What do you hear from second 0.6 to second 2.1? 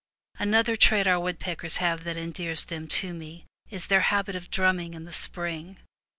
trait our woodpeckers have